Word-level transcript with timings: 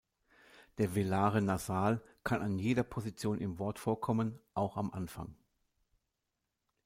Der 0.79 0.95
velare 0.95 1.43
Nasal 1.43 2.01
kann 2.23 2.41
an 2.41 2.57
jeder 2.57 2.81
Position 2.81 3.37
im 3.37 3.59
Wort 3.59 3.77
vorkommen, 3.77 4.39
auch 4.55 4.75
am 4.75 4.89
Anfang. 4.89 5.35